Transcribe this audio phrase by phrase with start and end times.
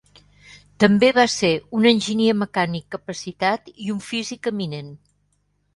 [0.83, 1.51] També va ser
[1.81, 4.93] un enginyer mecànic capacitat i un físic eminent.